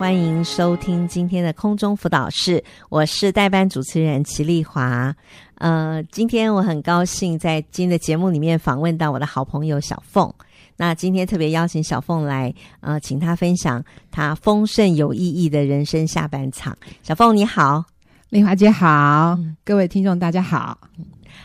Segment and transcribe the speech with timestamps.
[0.00, 5.14] 欢迎收听今天的空中辅导室，我是代班主持人齐丽华。
[5.56, 10.32] 呃，今天我很高兴在今天的节目里面访问到我的好朋友小凤。
[10.78, 12.50] 那今天特别邀请小凤来，
[12.80, 16.74] 呃，请她分享她丰盛有意义的人生下半场。
[17.02, 17.84] 小凤你好，
[18.30, 20.78] 丽华姐好，各位听众大家好。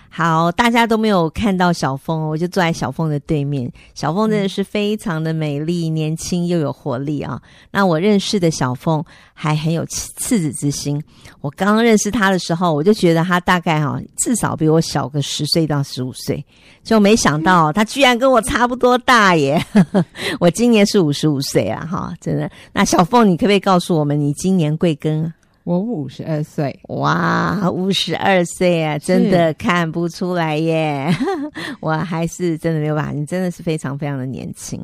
[0.09, 3.69] 好，大家都没有看到小凤，我就坐在小凤的对面。
[3.93, 7.41] 小凤真的是非常的美丽、年轻又有活力啊！
[7.71, 9.03] 那我认识的小凤
[9.33, 11.03] 还很有赤子之心。
[11.41, 16.43] 我刚刚认识她的时候，我就觉得她大概哈至少比我小个十岁到十五岁，
[16.81, 19.61] 就没想到 她居然跟我差不多大耶！
[20.39, 22.49] 我今年是五十五岁啊，哈，真的。
[22.71, 25.29] 那小凤，你可不可以告诉我们你今年贵庚？
[25.65, 31.11] 我五十二岁，哇，五十二岁啊，真的看不出来耶！
[31.81, 34.79] 我还是真的没有办法，你真的是非常非常的年轻。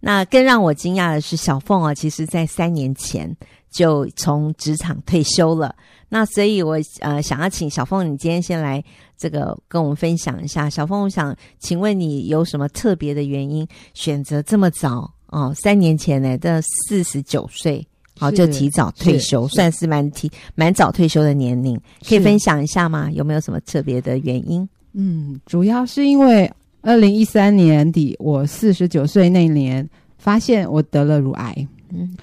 [0.00, 3.32] 那更让我惊讶的是，小凤啊，其实在三年前
[3.70, 5.72] 就从职场退休了。
[6.08, 8.82] 那所以我，我呃想要请小凤，你今天先来
[9.16, 10.68] 这个跟我们分享一下。
[10.68, 15.54] 小凤，我想请问你有什么特别的原因选择这么早哦？
[15.54, 17.86] 三年前呢，的四十九岁。
[18.18, 23.10] 好，就提早退休，算是蛮提蛮早退休的年龄，可以分享一下吗？
[23.12, 24.68] 有没有什么特别的原因？
[24.92, 26.50] 嗯，主要是因为
[26.82, 32.16] 二零一三年底，我四十九岁那年，发现我得了乳癌，嗯，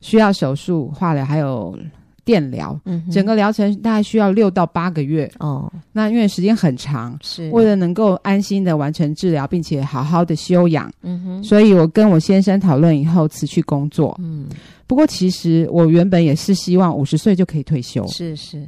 [0.00, 1.78] 需要手术、化疗还有
[2.28, 5.72] 电疗，嗯，整个疗程大概需要六到八个月哦。
[5.92, 14.46] 那因为时间很长，是为了能够安心的完成治疗，并且好好的休养，嗯哼，所以我跟我先生讨论以后辞去工作，嗯。
[14.86, 18.06] 不过，其实我原本也是希望五十岁就可以退休。
[18.08, 18.66] 是是，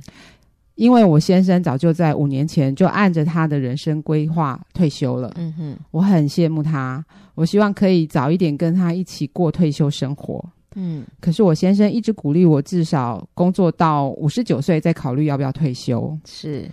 [0.76, 5.32] 因为我先生早就在五年前就按着他的人生规划退休了。
[5.36, 10.42] 嗯哼，我很羡慕他，我希望可以早一点跟他一起过退休生活。
[10.74, 16.16] 嗯，可是我先生一直鼓励我至少工作到五十九岁再考虑要不要退休。
[16.24, 16.68] 是。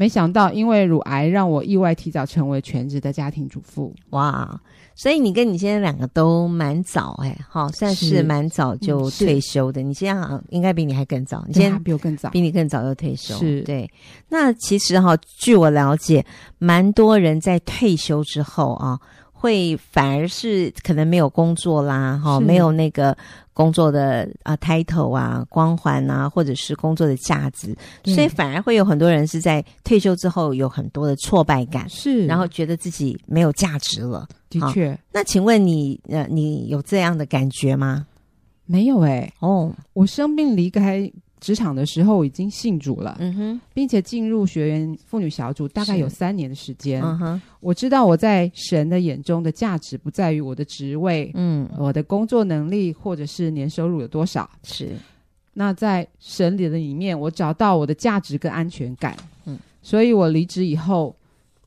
[0.00, 3.92] 没想到，因为乳癌让我意外提早成为全职的家庭主妇。
[4.10, 4.60] 哇！
[4.94, 9.82] 所以你跟你先生两个都蛮早哎，好，算是蛮早就退休的。
[9.82, 13.34] 嗯、你现在好像应该比你还更早，你先比我更早，比你更早就退休。
[13.38, 13.90] 是对。
[14.28, 16.24] 那其实哈，据我了解，
[16.58, 19.00] 蛮多人在退休之后啊。
[19.40, 23.16] 会反而是可能没有工作啦，哈，没有那个
[23.54, 27.72] 工作的啊 title 啊光环啊，或者是工作的价值，
[28.04, 34.26] 所以反而会有很多人是在退休之后有很多的挫败感，是，然后觉得自己没有价值了。
[34.50, 38.06] 的确，那请问你呃，你有这样的感觉吗？
[38.66, 41.10] 没有哎、欸，哦，我生病离开。
[41.40, 47.02] 职场的时候已经信主了，嗯哼，并且进入学员妇女小组，大概有三年的时间。
[47.02, 54.48] 嗯哼，我知道我在神的眼中的价值不在于我的职位，嗯，我的工作能力或者是年收入有多少。
[54.62, 54.90] 是，
[55.54, 59.16] 那在神里的里面，我找到我的价值跟安全感。
[59.46, 61.14] 嗯，所以我离职以后，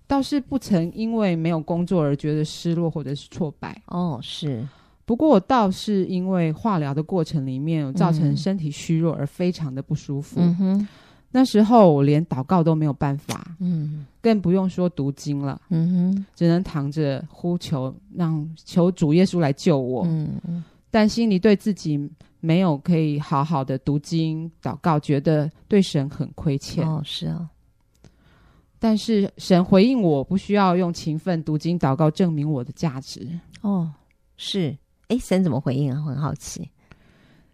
[0.07, 3.81] 倒是不曾因为没有工作而觉得失落或者是挫败。
[3.87, 4.67] 哦，是。
[5.11, 10.39] 不过我倒是因为化疗的过程里面造成身体虚弱而非常的不舒服。
[10.39, 10.87] 嗯哼，
[11.31, 15.61] 那时候我连祷告都没有办法，嗯，更不用说读经了。
[15.67, 20.05] 嗯哼，只能躺着呼求，让求主耶稣来救我。
[20.07, 26.87] 嗯嗯，但心里对自己没有可以好好的读经祷告，觉得对神很亏欠。
[26.87, 27.49] 哦，是啊。
[28.79, 33.27] 但是神回应我，不需要用勤奋读经祷告证明我的价值。
[33.59, 33.91] 哦，
[34.37, 34.73] 是。
[35.11, 36.01] 哎，神怎么回应啊？
[36.01, 36.67] 很好奇。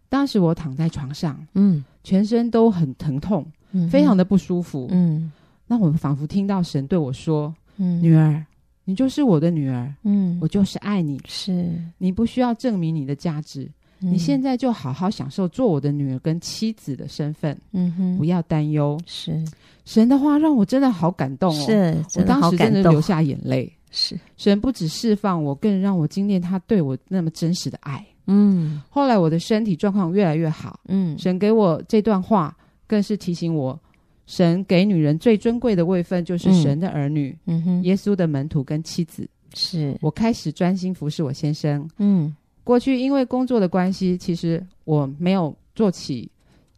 [0.09, 5.31] 当时我躺在床上，嗯，全身都很疼痛，嗯，非常的不舒服，嗯。
[5.66, 8.41] 那我仿佛听到神对我说：“嗯，女儿，
[8.85, 13.69] 你就是我的女儿，嗯，我就是爱你，是你不需要证明你的价值，
[14.00, 18.97] 嗯，你现在就好好享受做我的女儿跟妻子的身份，嗯哼，不要担忧。
[19.06, 19.44] 是
[19.84, 28.05] 神的话让我真的好感动哦，是，我当时真的流下眼泪。”是神不止释放我，更让我经历他对我那么真实的爱。
[28.27, 30.79] 嗯，后来我的身体状况越来越好。
[30.87, 32.55] 嗯，神给我这段话，
[32.85, 33.79] 更是提醒我，
[34.25, 39.28] 神给女人最尊贵的位分就是神的儿女，嗯哼，耶稣的门徒跟妻子。
[39.53, 41.90] 是我开始专心服侍我先生。
[41.97, 46.29] 嗯，过去因为工作的关系，其实我没有做起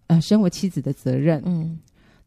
[0.05, 1.41] 呃身为妻子的责任。
[1.45, 1.79] 嗯。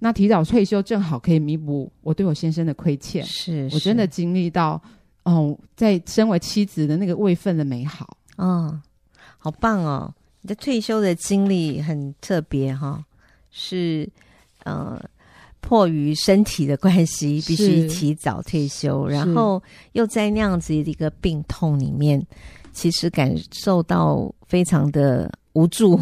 [0.05, 4.83] 那提早退休正好可以弥补我对我先生的亏欠，是，是我真的经历到，
[5.23, 8.83] 哦，在身为妻子的那个位分的美好，嗯，
[9.39, 10.13] 好棒哦！
[10.41, 13.05] 你的退休的经历很特别哈、哦，
[13.53, 14.11] 是，
[14.65, 15.01] 呃，
[15.61, 19.63] 迫于身体的关系必须提早退休，然后
[19.93, 22.21] 又在那样子的一个病痛里面，
[22.73, 25.97] 其实感受到非常的无助，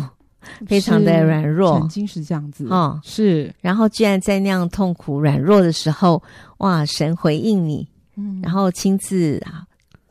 [0.66, 3.54] 非常的软弱，曾经是这样子哦，是。
[3.60, 6.22] 然后居然在那样痛苦软弱的时候，
[6.58, 9.66] 哇，神回应你，嗯，然后亲自啊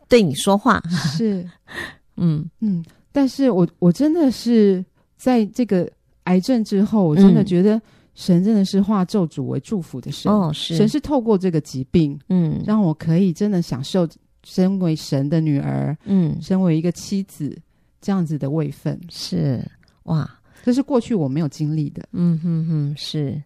[0.07, 1.47] 对你说话，是，
[2.17, 2.49] 嗯。
[2.59, 2.83] 嗯。
[3.11, 4.83] 但是我我真的是
[5.17, 5.89] 在这个
[6.25, 7.81] 癌症之后，我真的觉得
[8.13, 10.75] 神真的是化咒诅为祝福的神，哦，是。
[10.75, 14.07] 神是透过这个疾病，嗯，让我可以真的享受
[14.43, 17.57] 身为神的女儿，嗯，身为一个妻子
[17.99, 19.59] 这样子的位分，是。
[20.09, 20.29] 哇，
[20.63, 22.07] 这是过去我没有经历的。
[22.11, 23.41] 嗯哼哼，是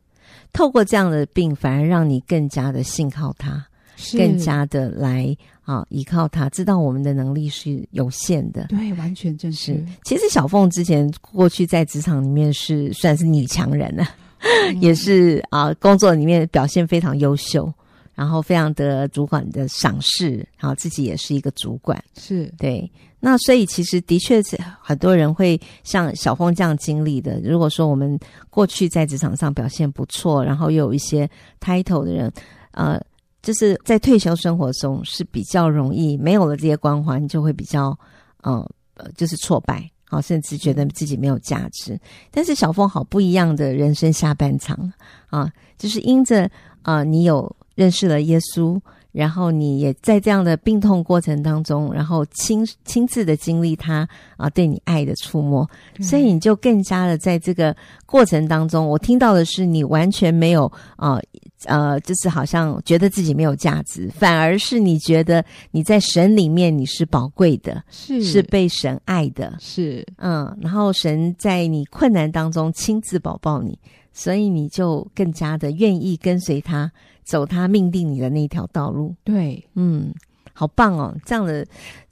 [0.52, 3.66] 透过这样的病，反而让你更加的信靠他，
[3.96, 8.66] 是更加的来啊依靠他，知道我们的能力是有限的。
[8.70, 9.84] 对，完全正是。
[10.04, 14.06] 其实小凤之前过去在职场里面是算是女强人呢，
[14.40, 17.72] 嗯、 也是啊工作里面表现非常优秀，
[18.14, 22.02] 然后非常得主管的赏识，然后自己也是一个主管。
[22.18, 22.92] 是对。
[23.26, 27.40] 那所以其实的确是很多人会像小峰这样经历的。
[27.42, 28.20] 如果说我们
[28.50, 31.30] 过去在职场上表现不错，然后又有一些
[31.62, 32.30] title 的人，
[32.72, 33.02] 呃，
[33.42, 37.98] 就是在退休生活中是比较容易没有了这些光环，就会比较
[38.42, 38.70] 呃，
[39.16, 41.98] 就是挫败，好，甚至觉得自己没有价值。
[42.30, 44.92] 但是小凤好不一样的人生下半场
[45.28, 46.44] 啊，就是因着
[46.82, 48.80] 啊、呃，你有认识了耶稣。
[49.12, 55.70] 然后你也在这样的病痛过程当中，然后亲亲自的经历他啊对你爱的触摸，
[56.02, 57.76] 所以你就更加的在这个
[58.08, 60.66] 过程当中，我听到的是你完全没有
[60.96, 61.20] 啊
[61.66, 73.78] 呃，就是好像觉得自己没有价值，反而是你觉得你在神里面你是宝贵的，是是被神爱的，是嗯，然后神在你困难当中亲自保抱你，
[74.12, 76.92] 所以你就更加的愿意跟随他。
[77.24, 80.14] 走他命定你的那条道路，对，嗯，
[80.54, 81.16] 好棒哦！
[81.26, 81.66] 这样的，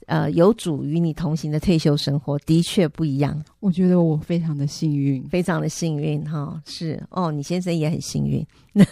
[0.06, 3.42] 呃，有主与你同行的退休生活的确不一样。
[3.60, 6.60] 我觉得我非常的幸运，非常的幸运哈、哦！
[6.64, 8.44] 是哦，你先生也很幸运，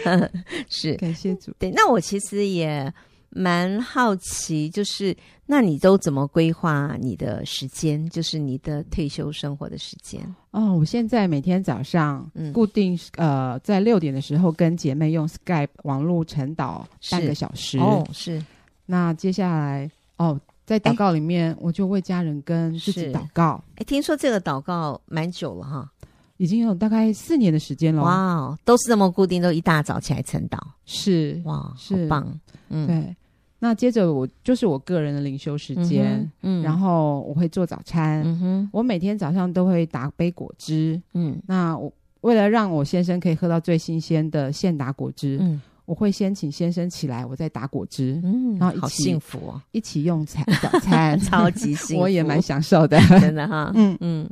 [0.68, 1.52] 是感谢主。
[1.58, 2.92] 对，那我其实也。
[3.30, 5.16] 蛮好奇，就是
[5.46, 8.08] 那你都怎么规划你的时间？
[8.10, 10.20] 就是你的退休生活的时间？
[10.50, 17.78] 哦，我现在每天早上固定、嗯、呃在六点的时候跟姐妹用 Skype 网络晨祷半个小时。
[17.78, 18.44] 哦，是。
[18.86, 23.62] 那接下来哦，在祷告里面，我就为家人跟自己祷告。
[23.76, 25.88] 哎，听说这个祷告蛮久了哈，
[26.36, 28.02] 已经有大概四年的时间了。
[28.02, 30.58] 哇，都是这么固定，都一大早起来晨祷。
[30.84, 32.26] 是哇，是棒。
[32.68, 33.16] 嗯，对。
[33.62, 41.92] 那接着我就是我个人的灵修时间，嗯，嗯，然后我会做早餐，嗯哼，我每天早上都会打杯果汁，嗯，那我
[42.22, 53.94] 为了让我先生可以喝到最新鲜的现打果汁，嗯，我会先请先生起来，我再打果汁，嗯，然后一起，好幸福哦，一起用餐 早餐，超级幸福，我也蛮享受的，真的哈，嗯。
[54.00, 54.30] 嗯，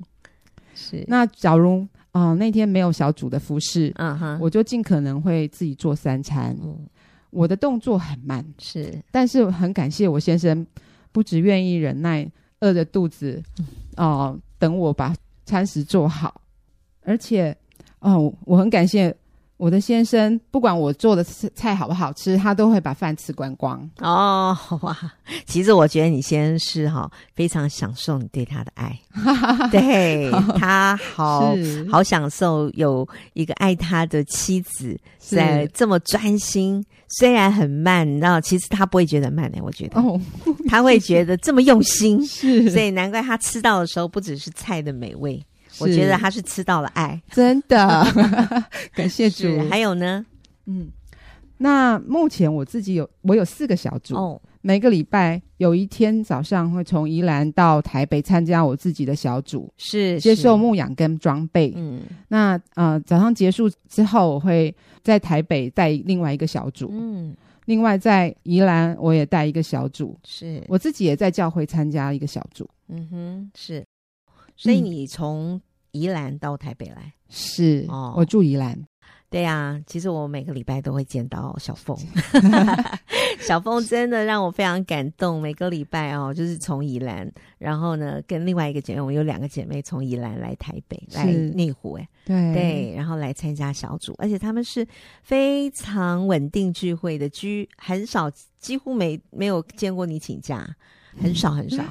[0.75, 1.05] 是。
[1.07, 6.79] 那假如啊、呃、那天没有小组的服侍，嗯哼，我就尽可能会自己做三餐，嗯。
[7.31, 10.67] 我的动作很慢，是，但是很感谢我先生，
[11.13, 12.31] 不只愿意忍耐
[12.61, 13.43] 饿着肚子，
[13.97, 15.15] 哦、呃，等我把
[15.45, 16.41] 餐食做好，
[17.03, 17.57] 而且，
[18.01, 19.15] 哦、呃，我很感谢。
[19.59, 23.79] 我的先生不管我做的菜好不好吃，他都会把饭吃光光。
[23.99, 24.97] 哦，哇！
[25.47, 28.99] 其实我觉得你先生是哈非常享受你对他的爱，
[29.71, 31.55] 对他好
[31.91, 39.59] 好享受有一个爱他的妻子在这么专心，虽然很慢，你知道，其实他不会觉得慢的。
[39.61, 40.21] 我觉得哦，
[40.69, 45.45] 他会觉得这么用心， 是，所以难怪他吃到的时候不只是菜的美味。
[45.81, 48.05] 我觉得他是吃到了爱， 真的，
[48.95, 49.47] 感谢主。
[49.69, 50.25] 还有呢，
[50.67, 50.89] 嗯，
[51.59, 61.73] 那目前我自己有我有四个小组，哦，每个礼拜有一天早上会从宜兰到台北参加我自己的小组，是接受牧养跟装备。
[61.77, 67.35] 嗯，那呃早上结束之后，我会在台北带另外一个小组，嗯，
[67.67, 73.85] 另外在宜兰我也带一个小组，是我自己也在教会参加一个小组，嗯哼，是，
[74.57, 75.61] 所以你从。
[75.93, 78.79] 宜兰到台北来是哦，我住宜兰。
[79.31, 81.95] 对呀、啊，其实我每个礼拜都会见到小凤，
[83.41, 85.39] 小凤真的让我非常感动。
[85.39, 94.87] 每个礼拜哦，就是从宜兰，然后呢，跟另外一个姐妹，我有两个姐妹从宜兰来台北来内湖，哎，对对，然后来参加小组，而且他们是
[95.23, 100.67] 非常稳定聚会的，居很少，几乎没没有见过你请假。
[101.17, 101.83] 很少很少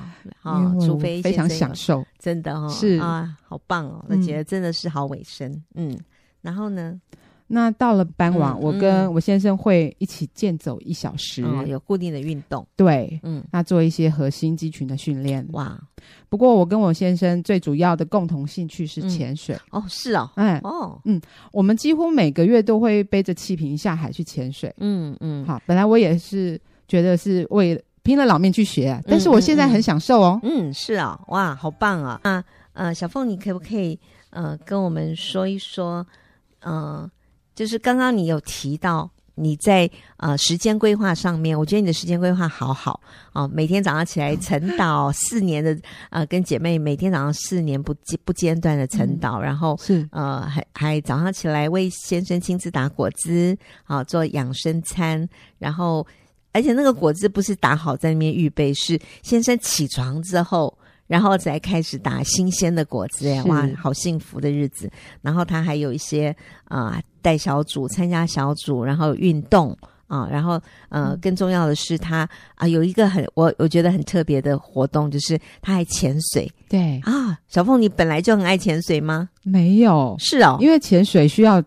[0.41, 4.05] 啊、哦，除非非常享受，真的哈、哦，是啊，好棒哦！
[4.09, 5.97] 我觉得真的是好尾声，嗯，
[6.41, 6.99] 然后呢，
[7.47, 12.65] 那到了傍晚，嗯、我跟我先生会一起健走一小时，哦、有固定的运动。
[12.75, 15.45] 对，嗯，那做一些核心肌群的训练。
[15.51, 15.79] 哇，
[16.29, 19.55] 不过我跟我先生最主要的共同兴趣是潜水。
[19.71, 21.19] 嗯、哦，是哦，哎，哦，嗯，
[21.51, 24.73] 我们几乎每个月都会背着气瓶下海去潜水。
[24.77, 30.39] 嗯嗯，好，本来我也是觉得是为拼了老命去学，但是我现在很享受哦。
[30.43, 32.17] 嗯，嗯，是啊、哦，哇，好棒啊！
[32.23, 33.99] 啊，呃，小凤，你可不可以
[34.29, 36.07] 呃跟我们说一说，
[36.61, 37.11] 嗯、呃。
[37.53, 43.01] 就是刚刚你有提到你在呃时间规划上面，我觉得你的时间规划好好
[43.33, 45.75] 哦，每天早上起来晨祷 四年的
[46.11, 56.05] 呃，跟姐妹每天早上四年不不间断的晨祷，嗯、然后是呃还还早上起来为先生亲自打果汁啊、哦，做养生餐，然后
[56.57, 60.75] 而且那个果汁不是打好在那边预备，是先生起床之后。
[61.05, 64.91] 然后再开始打新鲜的果汁哎，哇，好幸福的日子。
[65.21, 66.35] 然后他还有一些
[66.65, 69.71] 啊、呃，带小组参加小组，然后运动
[70.07, 70.59] 啊、呃，然后
[70.89, 76.51] 呃，更重要的是他啊、呃、有一个很我我觉得很特别的活动，就是他还潜水。
[76.67, 79.29] 对啊，小凤，你本来就很爱潜水吗？
[79.43, 81.63] 没有，是哦，因为潜水需要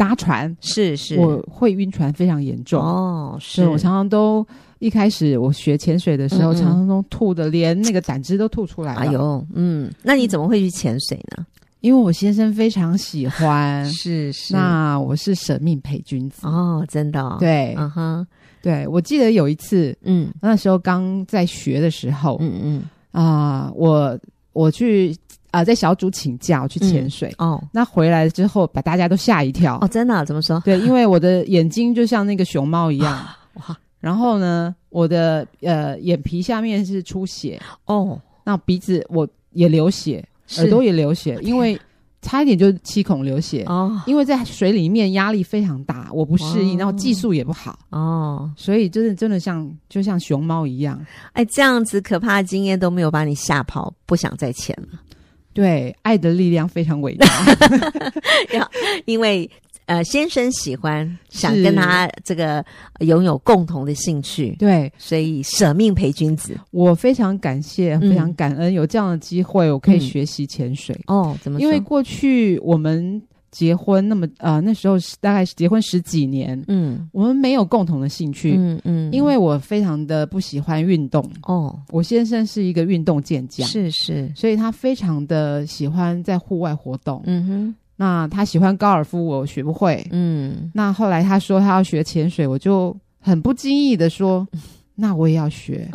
[0.00, 2.82] 搭船，是是，我会晕船非常严重。
[2.82, 3.68] 哦，是。
[3.68, 4.46] 我常常都。
[4.78, 6.56] 一开始我学潜水的时候，嗯嗯。
[6.56, 9.00] 常常都吐的，连那个胆汁都吐出来了。
[9.02, 11.44] 哎呦，嗯，那你怎么会去潜水呢？
[11.80, 14.54] 因为我先生非常喜欢， 是是。
[14.54, 16.46] 那我是舍命陪君子。
[16.46, 18.26] 哦，真的、哦，对，嗯哼，
[18.62, 18.88] 对。
[18.88, 22.82] 我记得有一次，嗯，那时候刚在学的时候，嗯嗯。
[23.12, 24.18] 啊、呃，我
[24.54, 25.14] 我去
[25.50, 30.24] 啊、呃，在小组请假我去潜水、嗯、哦，那回来之后把大家都吓一跳哦，真的、啊？
[30.24, 30.60] 怎么说？
[30.64, 33.76] 对，因为我的眼睛就像那个熊猫一样，哇。
[33.98, 40.26] 然后呢，我的呃眼皮下面是出血哦，那鼻子我也流血，
[40.56, 41.78] 耳朵也流血，因为
[42.22, 44.00] 差一点就七孔流血哦。
[44.06, 50.98] 因为在水里面压力非常大，我不适应，然后技术也不好哦，所以就是真的像就像熊猫一样。
[51.32, 54.98] 哎，这样子可怕的经验都没有把你吓跑，不想再潜了。
[55.52, 57.26] 对，爱的力量非常伟大，
[59.06, 59.50] 因为。
[59.86, 62.64] 呃，先生喜欢，想跟他这个
[63.00, 66.56] 拥有共同的兴趣，对，所以舍命陪君子。
[66.70, 70.94] 我非常感谢，非常感恩有这样的机会，我可以学习潜水。
[71.08, 71.60] 嗯、哦，怎么？
[71.60, 81.24] 因为过去我们结婚那么呃，那时候大概结婚十几年，嗯，我们没有共同的兴趣，嗯嗯，因为我非常的不喜欢运动。
[81.42, 87.22] 哦，我先生是一个运动健将，是是，所以他非常的喜欢在户外活动。
[87.26, 87.74] 嗯哼。
[87.96, 90.02] 那他喜欢高尔夫，我学不会。
[90.10, 94.48] 嗯，那后来他说他要学潜水，我就很不经意的说，
[94.96, 95.86] 那我也要学。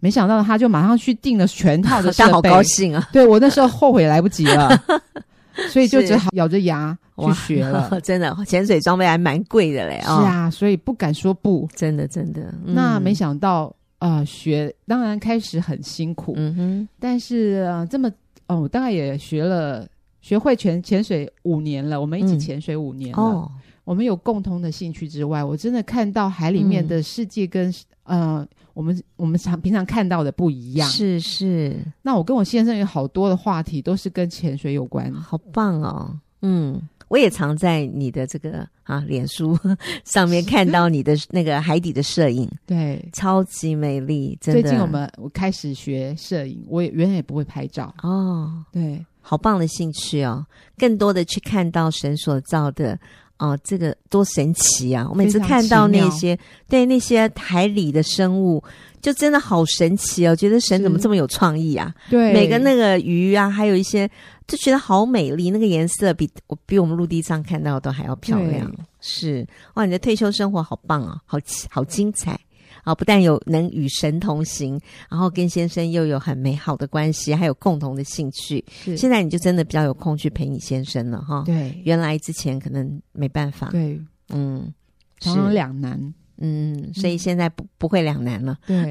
[0.00, 3.08] 没想到他就马上去订了全套的 设备，好高兴啊！
[3.12, 4.68] 对，我那时候后悔来不及了，
[5.70, 7.90] 所以就只好咬着牙去学了。
[8.02, 10.00] 真的，潜水装备还蛮贵的嘞。
[10.06, 11.68] 哦、是啊，所以不敢说不。
[11.74, 12.42] 真的，真的。
[12.64, 16.34] 嗯、那没想到啊、呃，学当然开始很辛苦。
[16.36, 18.10] 嗯哼，但是这么
[18.46, 19.86] 哦，我大概也学了。
[20.22, 23.16] 学会潜潜水五年了，我们一起潜水五年了。
[23.16, 23.52] 嗯哦、
[23.84, 27.70] 我们有共同的兴趣之外，我真的看到海里面的世界跟、
[28.06, 30.86] 嗯、呃，我们我们常平常看到的不一样。
[30.90, 36.14] 是是，那我跟我先生有好多的话题都是跟潜水有关，好棒哦。
[36.42, 36.78] 嗯，
[37.08, 39.58] 我也常在你的这个啊脸书
[40.04, 44.36] 上面看到你的那个海底的摄影，对，超级美丽。
[44.42, 49.02] 真的，最近我们我开始学摄影，我也原来也不会拍照哦，对。
[49.28, 50.46] 好棒的兴趣哦！
[50.78, 52.96] 更多的去看到神所造的
[53.38, 55.06] 哦，这个多神奇啊！
[55.10, 56.38] 我每次看到那些
[56.68, 58.62] 对那些海里的生物，
[59.02, 60.34] 就真的好神奇哦！
[60.34, 61.94] 觉得神怎么这么有创意啊？
[62.08, 64.10] 对，每个那个鱼啊，还有一些
[64.46, 68.72] 就觉得好美丽，那个颜色比我比我们陆地上看到的都还要漂亮。
[69.00, 71.38] 是哇，你的退休生活好棒啊，好
[71.68, 72.40] 好精彩。
[72.86, 78.64] 啊，不但有能与神同行，然后跟先生又有很美好的关系，还有共同的兴趣。
[78.84, 81.42] 是现在你就真的比较有空去陪你先生了，哈。
[81.44, 83.70] 对，原来之前可能没办法。
[83.70, 84.72] 对，嗯，
[85.18, 86.14] 常常两难。
[86.38, 88.56] 嗯，所以现在不不会两难了。
[88.66, 88.88] 对，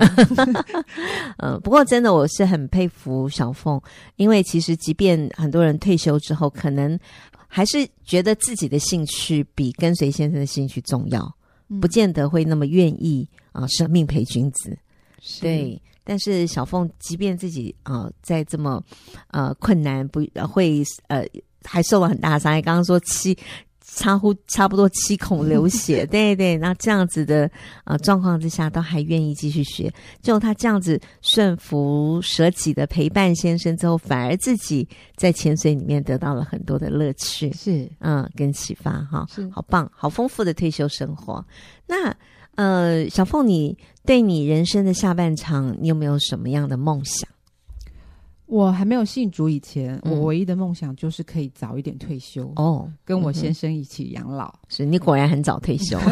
[1.37, 3.79] 嗯， 不过真的我是很佩服小凤，
[4.17, 6.99] 因为其实即便很多人退休之后，可能
[7.47, 11.34] 还是觉得自己的兴趣比跟随先生的兴趣重要。
[11.81, 14.77] 不见得会那么愿意啊，舍命陪君子，
[15.41, 15.81] 对。
[16.07, 18.79] 但是小凤，即便自己啊，在这么
[19.29, 21.25] 呃困难，不会呃
[21.63, 22.61] 还受了很大的伤害。
[22.61, 23.35] 刚刚说七
[23.95, 27.49] 差乎差不多七孔流血， 对对，那这样子的
[27.85, 37.89] 呃状况之下，都还愿意继续学，就他这样子顺服舍己的陪伴先生之后，反而自己在潜水里面得到了很多的乐趣，是。
[37.99, 39.49] 嗯，跟启发哈，是。
[39.49, 41.43] 好棒，好丰富的退休生活。
[41.87, 42.15] 那
[42.55, 47.29] 呃，小凤，你对你人生的下半场，你有没有什么样的梦想？
[48.45, 54.47] 我还没有信主以前，嗯、我唯一的梦想就是可以早一点退休哦，跟我先生一起养老。
[54.47, 55.99] 嗯、是你果然很早退休。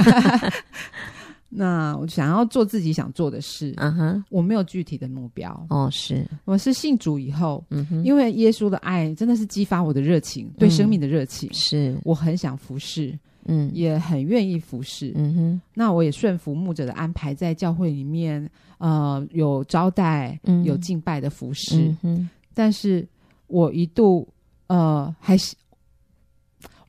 [1.56, 5.68] 那我想要做自己想做的事，嗯哼，我没有具体的目标。
[5.70, 11.98] 哦，是，我是信主以后，嗯哼，因为耶稣的爱真的是激发我的热情，对生命的热情，嗯、是。
[12.04, 15.62] 我很想服侍，嗯，也很愿意服侍，嗯哼。
[15.74, 22.30] 那我也顺服牧者的安排，在教会里面，呃，有招待，嗯，有敬拜的服侍，嗯哼。
[22.54, 23.08] 但是
[23.48, 24.28] 我一度，
[24.68, 25.56] 呃，还是。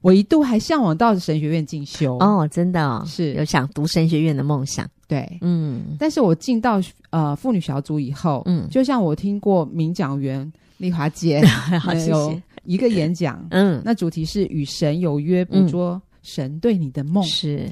[0.00, 2.18] 我一度还向往到神学院进修。
[2.18, 3.32] 哦，真的哦，是。
[3.32, 4.87] 有想读神学院的梦想。
[5.08, 11.40] 对，嗯，但是我进到呃妇女小组以后，嗯，就像我听过名讲员丽华姐
[11.80, 12.42] 好谢谢。
[12.64, 17.71] 一个演讲，嗯，那主题是与神有约，捕捉神对你的梦，是。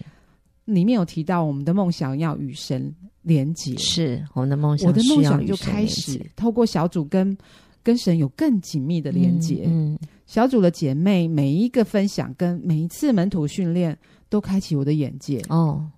[0.64, 7.36] 里面有提到我们的梦想要与神连结，是我们的梦想，我的梦想就开始透过小组跟
[7.82, 9.98] 跟神有更紧密的连结，嗯。
[10.24, 15.42] 小组的姐妹每一个分享跟每一次门徒训练都开启我的眼界。
[15.48, 15.90] 哦。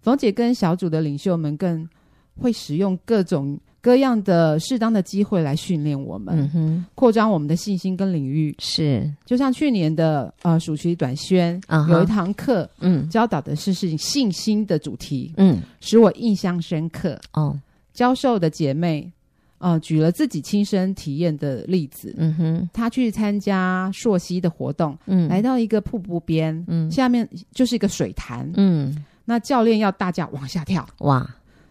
[0.00, 1.88] 冯姐跟小组的领袖们更
[2.36, 8.54] 会使用各种各样的适当的机会来训练我们，嗯哼，扩张我们的信心跟领域。
[8.58, 17.18] 是，就像去年的呃暑期短宣，嗯，有一堂课，嗯，教导的是是信心的主题，嗯，使我印象深刻。
[17.32, 17.58] 哦，
[17.94, 19.10] 教授的姐妹。
[19.56, 22.14] 呃，举了自己亲身体验的例子。
[22.18, 31.28] 嗯哼，他去参加朔溪的活动，嗯，来到一个瀑布边，嗯，下面就是一个水潭，嗯，那教练要大家往下跳，哇，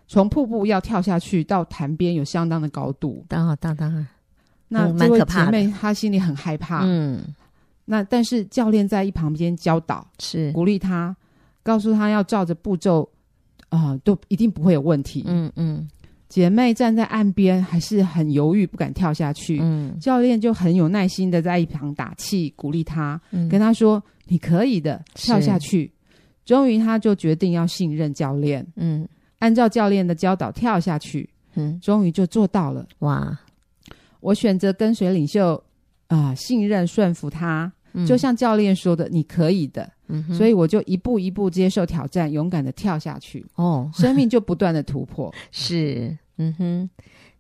[0.08, 4.08] 从瀑布要跳下去到潭边有相当的高度，当当当然，
[4.68, 7.22] 那这位姐妹她心里很害怕，嗯，
[7.86, 10.52] 那但是教练在一旁边教导，是。
[10.54, 11.16] 鼓励她，
[11.62, 13.08] 告诉她要照着步骤，
[13.70, 15.88] 啊、呃，都一定不会有问题，嗯嗯。
[16.30, 19.60] 姐妹站在岸边，还是很犹豫，不敢跳下去。
[19.62, 25.90] 嗯，教练就很有耐心的在一旁打气，鼓励她，嗯，跟她说：“你可以的，跳下去。”
[26.44, 28.68] 终于，她就决定要信任教练。
[28.76, 29.08] 嗯，
[29.40, 31.30] 按照教练的教导跳下去。
[31.56, 32.86] 嗯，终于就做到了。
[33.00, 33.38] 哇！
[34.20, 35.56] 我选择跟随领袖
[36.08, 43.46] 啊，呃，信任顺服他，嗯，就像教练说的：“你可以的。”嗯，所以我就一步一步接受挑战，勇敢的跳下去。
[43.56, 45.34] 哦，生命就不断的突破。
[45.52, 46.90] 是，嗯哼。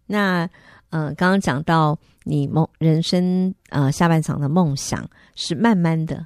[0.05, 0.49] 那
[0.89, 6.25] 呃，刚刚讲到你梦人生呃下半场的梦想是慢慢的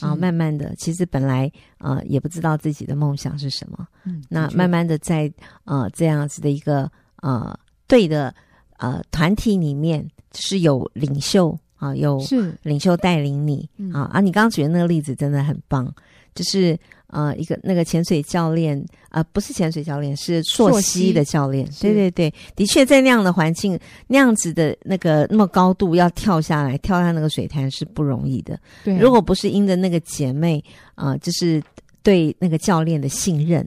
[0.00, 0.74] 啊，慢慢的。
[0.76, 3.86] 其实本来呃也不知道自己的梦想是什么。
[4.04, 5.32] 嗯，那慢慢的在
[5.64, 8.34] 呃这样子的一个呃对的
[8.78, 11.58] 呃团体里面是有领袖。
[11.82, 12.16] 啊，有
[12.62, 14.20] 领袖带领你啊啊！
[14.20, 15.92] 你刚刚举的那个例子真的很棒，
[16.34, 21.68] 就是呃，一个那个潜水教练啊、呃，不是潜水教练，是溯溪的教练。
[21.80, 28.58] 对对对，的确在那样的环境、那样子的那个那么高度要跳下来，跳下那个水潭是不容易的。
[28.84, 30.62] 对，如果不是因着那个姐妹
[30.94, 31.62] 啊、呃，就是
[32.02, 33.66] 对那个教练的信任。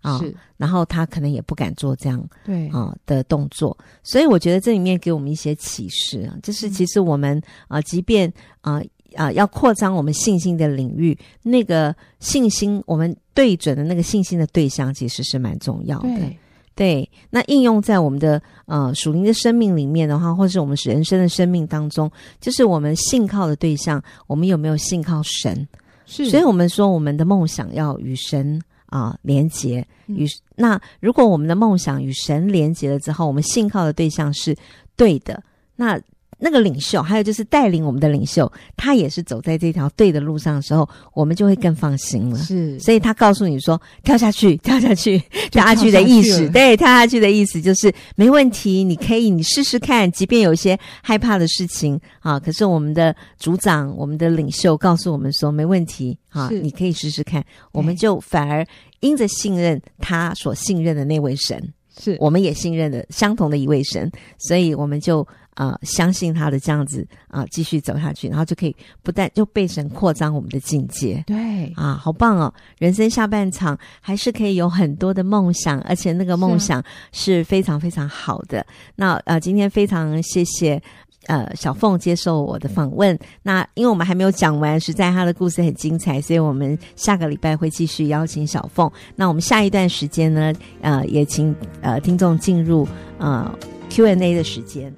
[0.00, 0.24] 啊、哦，
[0.56, 16.08] 然后他可能也不敢做这样对啊、哦、的动作，所以我觉得这里面给我们一些启示啊，就是其实我们啊、呃，即便啊啊、呃、要扩张我们信心的领域，那个信心我们对准的那个信心的对象，其实是蛮重要的。
[16.08, 16.38] 对，
[16.74, 25.66] 对，那应用在我们的呃属灵的生命里面的话，或是我们人生的生命当中，就是我们信靠的对象，我们有没有信靠神？
[26.06, 28.60] 是，所以我们说我们的梦想要与神。
[28.86, 34.54] 啊，连接与那，如果我们的梦想与神连接了之后，我们信靠的对象是
[34.96, 35.42] 对的，
[35.76, 35.98] 那。
[36.44, 42.36] 那个领袖，还有就是带领我们的领袖，他也是走在这条对的路上的时候，我们就会更放心了。
[42.38, 58.66] 是，所以他告诉你说：“跳下去， 跳下去，跳下去的意思，对，跳下去的意思就是没问题，你可以，你试试看，即便有一些害怕的事情啊，可是我们的组长，我们的领袖告诉我们说没问题啊，你可以试试看，我们就反而
[58.98, 65.24] 因着信任他所信任的那位神，是，我们也信任的相同的一位神，所以我们就。
[65.54, 71.22] 啊、呃，相信他的这样子啊、呃，继续走下去，然后就可以不但就被神扩张我们的境界。
[71.26, 72.52] 对啊，好棒哦！
[72.78, 78.64] 人生下半场还是可以有很多的梦想，而且那个梦想是非常非常好的。
[78.96, 80.80] 那呃，今天非常谢谢
[81.26, 83.18] 呃小凤接受我的访问。
[83.42, 88.90] 那因为我们还没有讲完，实在她的故事很精彩，所以我们下个礼拜会继续邀请小凤。
[89.14, 92.88] 那我们下一段时间呢，呃，也请呃听众进入
[93.18, 93.52] 呃
[93.90, 94.90] Q&A 的时间。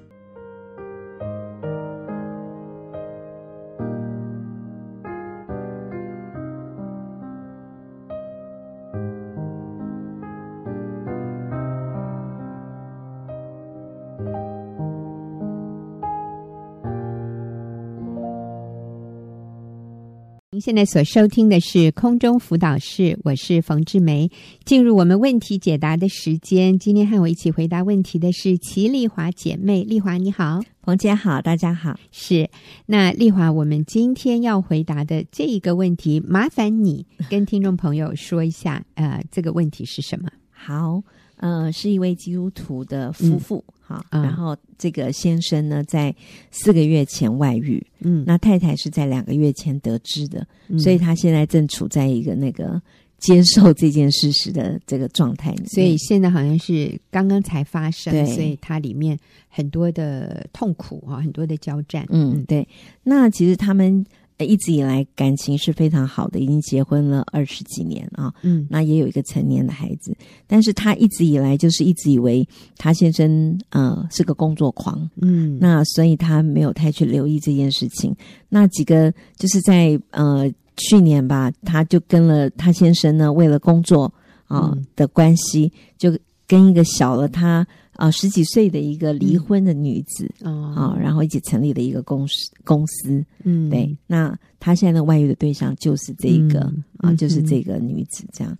[20.65, 24.31] 现在所收听的是空中辅导室，我是冯志梅。
[24.63, 29.83] 进入我们问题解答的时间，今天和我一起回答问题的是齐丽华姐妹。
[29.83, 31.99] 丽华你好，冯姐好，大家好。
[32.11, 32.49] 是，
[32.87, 40.31] 那丽华，我们今天要回答的这一个问题，麻烦你跟听众朋友说一下，呃，这个问题是什么？
[40.49, 41.03] 好，
[41.37, 43.63] 呃，是一位基督徒的夫妇。
[43.87, 46.13] 嗯，然后这个先生呢，在
[46.49, 52.81] 四个月前外遇，嗯，那太太是在两个月前得知的，嗯，所以他现在正处在一个那个
[53.19, 59.15] 接受这件事实的这个状态里面，所以现在好像是刚刚才发生，所以它里面
[59.49, 62.67] 很多的痛苦啊，很多的交战，嗯，对，
[63.03, 64.05] 那其实他们。
[64.43, 68.33] 一直以来感情是非常好的，已经结婚了二十几年啊。
[68.41, 70.13] 嗯，那也有一个成年的孩子，
[70.45, 72.45] 但是他一直以来就是一直以为
[72.77, 78.13] 他先生呃是个工作狂，嗯，那所以他没有太去留意这件事情。
[78.49, 84.03] 那几个就是在呃去年吧，他就跟了他先生呢，为了工作
[84.47, 86.11] 啊、呃嗯、的关系，就
[86.45, 87.65] 跟一个小了他。
[87.95, 98.57] 啊，十几岁的一个离婚的女子，嗯、啊，然后一起成立了一个公司公司，嗯，对，那他现在的外遇的对象就是这个、嗯、啊，就是这个女子这样。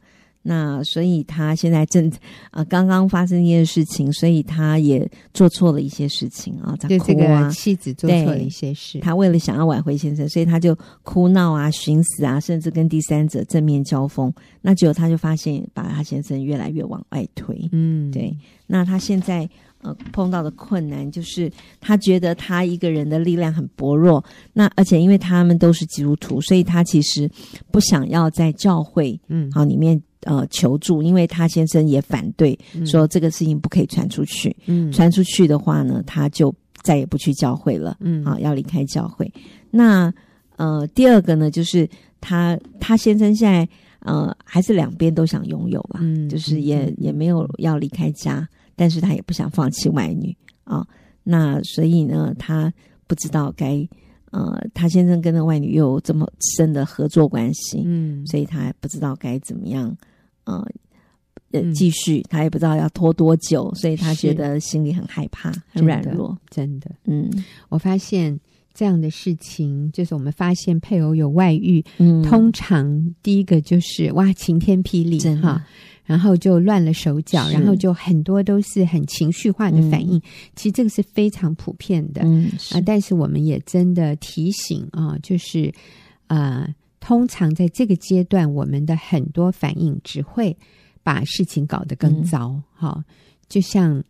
[0.47, 2.07] 那所以他现在正
[2.51, 14.31] 啊，刚刚发生一件事情，所以他也做错了一些事情啊，在哭啊，妻子做错了一些事，他为了想要挽回先生，所以他就哭闹啊、寻死啊，甚至跟第三者正面交锋。
[14.61, 17.67] 那结果他就发现，把他先生越来越往外推。
[17.71, 18.31] 嗯，对。
[18.67, 19.49] 那他现在
[19.81, 24.23] 呃碰到的困难就是，他觉得他一个人的力量很薄弱。
[24.53, 27.27] 那而且因为他们都是基督徒，所以他其实
[27.71, 29.99] 不想要在教会嗯好里面。
[30.25, 34.55] 呃，求助，因为他先生也反对，嗯、说这个事情不可以传出去。
[34.65, 37.95] 嗯，传出去的话呢，他就再也不去教会了。
[37.99, 39.31] 嗯，啊，要离开教会。
[39.69, 40.11] 那
[40.57, 41.87] 呃，第二个呢，就是
[42.19, 45.99] 他他先生现在呃，还是两边都想拥有吧。
[46.01, 50.85] 嗯，就是也也没有要离开家，但是他也不想放弃外女啊。
[51.23, 52.73] 那所以呢，他
[53.07, 53.87] 不知道该。
[54.31, 59.95] 呃，他先生跟那外女又有这么深的合作关系，嗯，所以他不知道该怎么样，
[60.45, 60.67] 呃，
[61.51, 67.29] 呃，继续，他也不知道要拖多久，所以他觉得心里很害怕，很软弱，真的，嗯，
[67.69, 68.39] 我发现
[68.73, 75.65] 这样的事情，就是我们发现配偶有外遇，嗯，通常第一个就是哇，晴天霹雳，真哈。
[76.07, 80.19] 然后就乱了手脚，然后就很多都是很情绪化的反应。
[80.19, 80.21] 嗯、
[80.55, 85.73] 其实这个是非常普遍的，嗯啊，但是我们也真的提醒啊，就是
[86.27, 86.71] 呃，
[87.05, 90.57] 通常在这个阶段，我们的很多反应只会
[91.03, 92.59] 把事情搞得更糟。
[92.73, 93.03] 哈、嗯，
[93.47, 94.03] 就像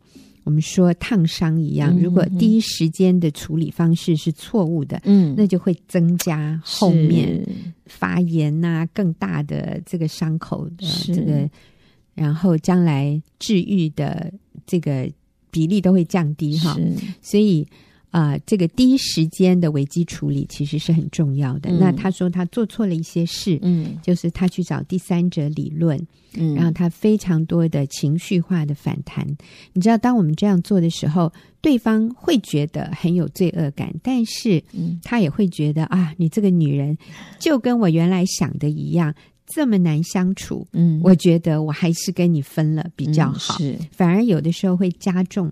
[0.46, 7.46] 我们说烫伤一样，嗯、如果第一时间的处理方式是错误的，嗯，那就会增加后面
[7.86, 11.50] 发炎呐、啊，更大的这个伤口的这个。
[12.14, 14.32] 然后将来治愈的
[14.66, 15.12] 这个
[15.52, 16.80] 比例都会降低哈，
[17.22, 17.68] 所以
[18.16, 21.70] 啊、呃，这个第一时间的危机处理其实是很重要的。
[21.70, 26.00] 嗯、那他说他做错了一些事，嗯，就是他去找第三者理论，
[26.38, 29.28] 嗯，然后他非常多的情绪化的反弹。
[29.74, 34.64] 你知道，当我们这样做的时候，对方会觉得很有罪恶感，但是
[35.04, 36.98] 他也会觉得啊，你这个女人
[37.38, 39.14] 就跟我原来想的一样。
[39.48, 43.56] 这么难相处，嗯，我觉得我还是跟你分了比较好。
[43.60, 45.52] 嗯、是，反而有的时候会加重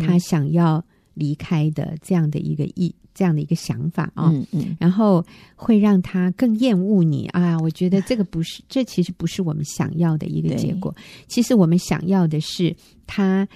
[0.00, 0.82] 他想要
[1.14, 4.30] 离开的这样的一个意，这样的一个想法啊、哦。
[4.32, 5.24] 嗯嗯，然后
[5.56, 7.58] 会让他更厌恶你啊。
[7.60, 10.94] 我觉得这个不是， 这其实不是我们想要的一个结果。
[11.26, 12.74] 其实我们想要的是
[13.06, 13.46] 他。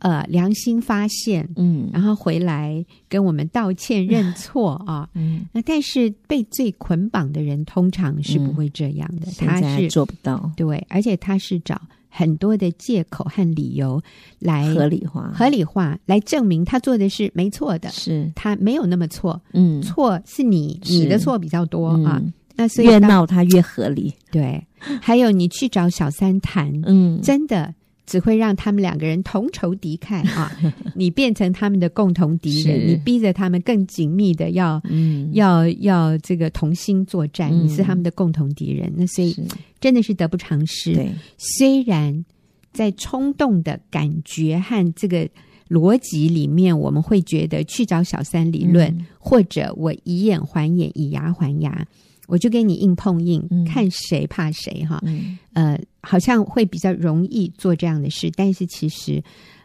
[0.00, 11.80] 呃，良心发现，嗯，然后回来跟我们道歉认错啊， 嗯，那但是被罪捆绑的人通常是不会这样的，嗯、他是做不到，对，而且他是找
[12.16, 14.00] 很多的借口和理由
[14.38, 18.30] 来合理化，合理化来证明他做的是没错的，是。
[18.36, 20.92] 他没有那么错，嗯，错是你，是。
[20.92, 22.22] 你的错比较多、嗯、啊，
[22.54, 24.64] 那所以越闹他越合理，对，
[25.02, 27.74] 还有你去找小三谈，嗯，真的。
[28.06, 30.52] 只会让他们两个人同仇敌忾啊！
[30.94, 39.34] 你变成他们的共同敌人，你逼着他们更紧密的要，嗯，要要这个同心作战，嗯、你是他们的共同敌人，那所以
[39.80, 40.94] 真的是得不偿失。
[40.94, 42.24] 对，虽然
[42.72, 45.28] 在冲动的感觉和这个
[45.68, 51.86] 逻辑里面，我们会觉得去找小三理论，嗯、或者我以眼还眼，以牙还牙。
[52.26, 54.98] 我就跟你硬碰硬，嗯、看谁怕谁哈。
[55.04, 59.22] 嗯、呃，好像会比较容易做这样的事，但是其实，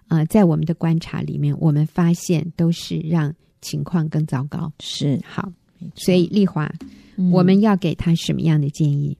[0.08, 4.72] 呃，在我们的观察里面，我们发现都是让情况更糟糕。
[4.80, 5.52] 是好，
[5.96, 6.72] 所以丽华，
[7.18, 9.18] 嗯、我们要给他什么样的建议？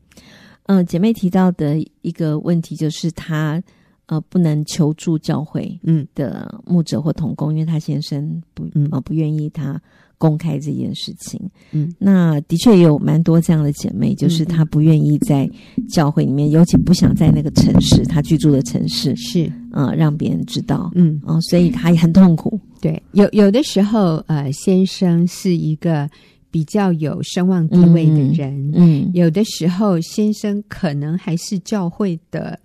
[0.68, 3.62] 嗯、呃，姐妹提到的一个问题就是他
[4.06, 9.82] 呃不能求助教会嗯的牧者或同工，嗯、因为她先生不呃不愿意他。
[10.20, 15.50] 公开这件事情，嗯，那的确也有蛮多这样的姐妹，就是她不愿意在
[15.90, 22.60] 教会里面，尤其不想在那个城市，她居住的城市是，呃，让别人知道，嗯，哦，所以她也很痛苦。
[22.82, 26.10] 对，有有的时候，呃，先生是一个
[26.52, 32.60] 比较有声望地位的人，嗯，嗯，有的时候先生可能还是教会的，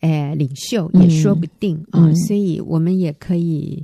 [0.00, 3.82] 呃，领袖也说不定啊，嗯，哦，所以我们也可以。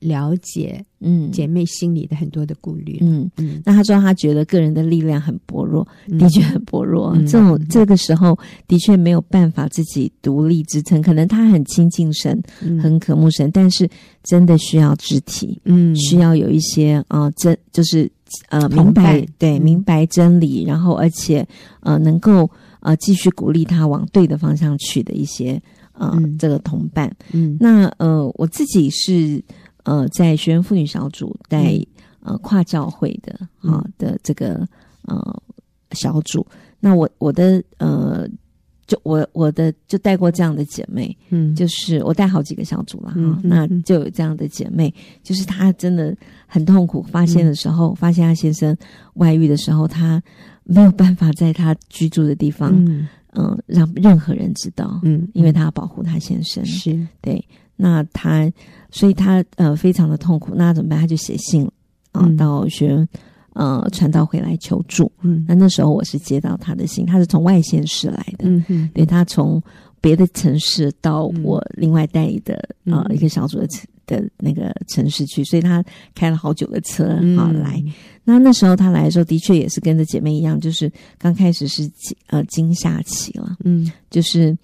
[0.00, 3.28] 了解，嗯，姐妹心里的很多的顾虑，嗯。
[3.36, 3.60] 嗯。
[3.64, 5.86] 那他说他觉得个人的力量很薄弱，
[6.18, 7.16] 的确很薄弱。
[7.26, 12.40] 这种这个时候的确没有办法自己独立支撑，可能他很亲近神，
[12.80, 13.88] 很渴慕神，但是
[14.22, 18.08] 真的需要肢体，嗯，需要有一些啊真就是
[18.50, 21.44] 呃明白对明白真理，然后而且
[21.80, 22.48] 呃能够
[22.80, 25.60] 呃继续鼓励他往对的方向去的一些
[25.92, 27.12] 呃这个同伴。
[27.32, 29.42] 嗯，那呃我自己是。
[29.88, 31.86] 呃，在学员妇女小组带、嗯、
[32.20, 34.68] 呃跨教会的啊、呃、的这个
[35.06, 35.42] 呃
[35.92, 36.46] 小组，
[36.78, 38.28] 那我我的呃
[38.86, 46.14] 就我我的就带过这样的姐妹，嗯，就是我带好几个小组了哈，嗯、那就有这样的姐妹，就是她真的
[46.46, 48.76] 很痛苦，发现的时候，嗯、发现她先生
[49.14, 50.22] 外遇的时候，她
[50.64, 57.06] 没有办法在她居住的地方，嗯、呃，让任何人知道，嗯，因为她要保护她先生，是。
[57.22, 57.42] 对。
[57.80, 58.52] 那他，
[58.90, 60.54] 所以他呃非常的痛苦。
[60.54, 60.98] 那怎么办？
[60.98, 61.64] 他就写信
[62.12, 63.06] 啊、呃，到学
[63.52, 65.10] 呃传道会来求助。
[65.22, 68.48] 嗯，那那时候我是接到他的信，他是从外县市来的。
[68.48, 69.62] 嗯哼，对，他从
[70.00, 73.68] 别的城市到我另外带的啊、嗯呃、一个小组的
[74.06, 77.82] 的那个城市去，所以他开了好久的车啊、嗯、来。
[78.24, 81.90] 那那时候他来的时候，的确也是跟着姐妹一样，就是刚开始是
[82.28, 83.56] 呃惊吓期了。
[83.64, 84.56] 嗯，就是。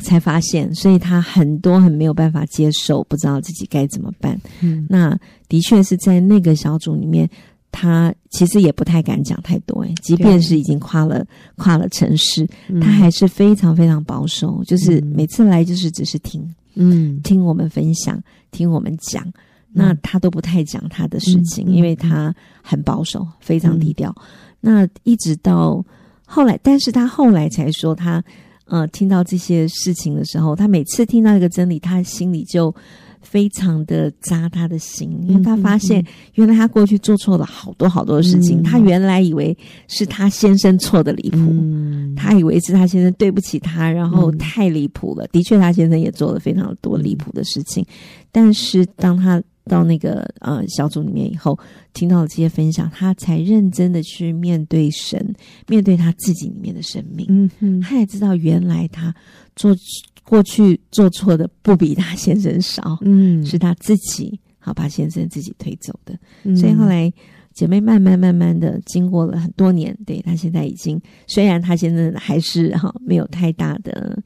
[0.00, 4.40] 才发现，所以他很多很没有办法接受，不知道自己该怎么办。
[4.60, 5.18] 嗯，那
[5.48, 7.28] 的确是在那个小组里面，
[7.70, 9.82] 他其实也不太敢讲太多。
[9.82, 11.24] 诶，即便是已经跨了
[11.56, 16.42] 跨了城市，嗯，他还是非常非常保守，就是每次来就是只是听，
[16.74, 19.24] 嗯，听我们分享，听我们讲，
[19.72, 24.14] 那他都不太讲他的事情，嗯，因为他很保守，非常低调。
[24.18, 24.24] 嗯，
[24.60, 25.84] 那一直到
[26.24, 28.22] 后来，但是他后来才说他。
[28.66, 32.74] 呃，听到这些事情的时候，他每次听到一个真理，他心里就
[33.20, 38.60] 非常的扎他的心，因为他发现原来他过去做错了好多好多的事情。
[38.60, 39.56] 嗯、他原来以为
[39.88, 45.24] 是他先生错的离谱，嗯、他以为是他先生对不起他，然后太离谱了。
[45.26, 47.84] 嗯、的确，他先生也做了非常多离谱的事情，
[48.30, 49.42] 但是当他。
[49.68, 51.58] 到那个呃小组里面以后，
[51.92, 55.34] 听到了这些分享，他才认真的去面对神，
[55.66, 57.26] 面对他自己里面的生命。
[57.28, 59.14] 嗯哼，他也知道原来他
[59.56, 59.76] 做
[60.22, 66.16] 过去做错的不比他先生少，嗯，是他自己好把先生自己推走的。
[66.44, 67.12] 嗯、所以后来
[67.52, 74.16] 姐妹慢慢慢慢的经过了很多年，对，他现在已经虽然他现在还是哈没有太大的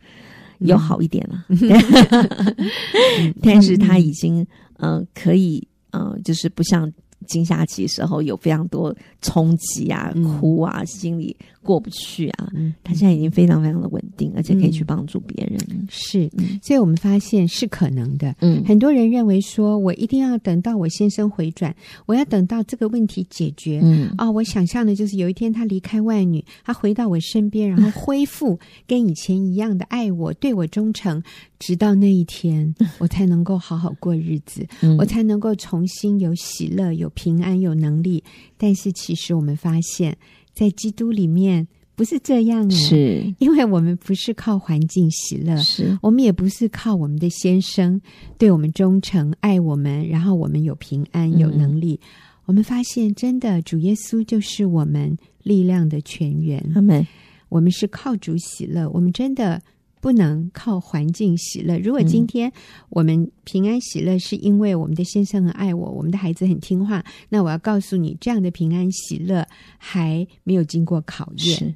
[0.59, 1.47] 有好一点了，
[3.43, 4.47] 但是他已经。
[4.81, 6.91] 呃，可以，呃，就是不像
[7.27, 12.51] 惊吓期时候有非常多冲击啊、哭啊，心里过不去啊。
[12.55, 15.59] 嗯，他现在已经非常非常的稳定，而且可以去帮助别人。
[15.89, 16.31] 是，
[16.63, 18.35] 所以我们发现是可能的。
[18.41, 21.75] 嗯，很多人认为说，我一定要等到我先生回转，
[22.07, 23.81] 我要等到这个问题解决。
[23.83, 31.23] 嗯，啊，我想象的就是有一天他离开外女，他回到我身边，然后恢复跟以前一样的爱我，对我忠诚。
[31.59, 38.25] 直到那一天，我才能够好好过日子，嗯、我才能够重新有喜乐、有平安、有能力。
[38.57, 40.17] 但是，其实我们发现，
[40.61, 47.99] 在基督里面不是这样啊，是因为我们不是靠环境喜乐，是我们也不是靠我们的先生
[48.37, 51.99] 对我们忠诚、爱我们，然后我们有平安、有能力。
[52.03, 52.09] 嗯、
[52.45, 56.63] 我们发现，真的主耶稣就是我们力量的泉源。
[56.75, 57.07] 他们，
[57.49, 59.63] 我们是靠主喜乐，我们真的。
[60.01, 61.79] 不能靠环境喜乐。
[61.79, 62.51] 如果今天
[62.89, 69.47] 我们平安喜乐，是因为我们的先生很爱我，我们的孩子很听话，那我要告诉你，这样的平安喜乐
[69.79, 71.75] 还没有经过考验，是，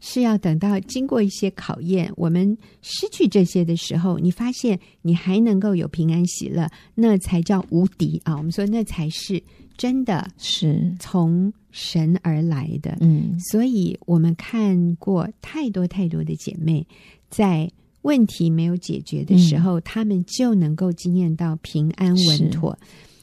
[0.00, 8.36] 是要等到经过一些考验，我们失去这些的时候，你发现你还能够有平安喜乐，那才叫无敌啊！
[8.36, 9.40] 我们说那才是
[9.76, 12.98] 真的是从神而来的。
[13.00, 16.84] 嗯，所以我们看过太多太多的姐妹。
[17.32, 17.68] 在
[18.02, 22.78] 问题没有解决的时候，嗯、他们就能够经验到平安稳妥，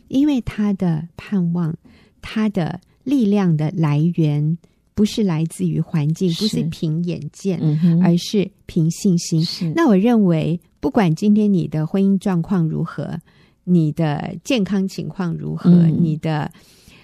[0.08, 1.78] 因为他的盼望，
[2.19, 4.58] 他的力量的来源
[4.95, 9.72] 不是来自于环境，不是凭眼见，嗯、而是凭信心。
[9.76, 13.19] 那我认为，不管今天你的婚姻状况如何，
[13.65, 16.52] 你的健康情况如何，嗯、你的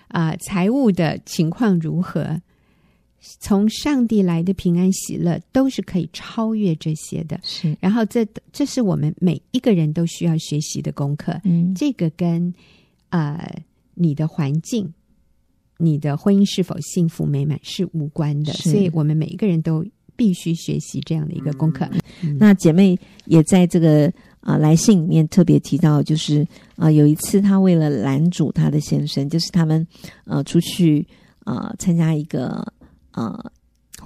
[0.07, 2.41] 啊、呃、财务的情况如何。
[3.39, 7.75] 从上帝来的平安喜乐都是可以超越这些的，是。
[7.79, 11.41] 然后这这是我们每一个人都需要学习的功课。
[11.43, 12.53] 嗯，这个跟
[13.09, 13.63] 呃
[13.95, 14.93] 你的环境、
[15.77, 19.83] 你的婚姻是否幸福美满是无关的，所以我们每一个人都
[20.15, 21.89] 必须学习这样的一个功课。
[22.21, 24.05] 嗯、那姐妹也在这个
[24.39, 26.43] 啊、呃、来信里面特别提到，就是
[26.75, 29.85] 啊、呃、有一次她为了拦阻她的先生，就是他们
[30.25, 31.05] 呃出去
[31.43, 32.71] 啊、呃、参加一个。
[33.15, 33.51] 呃，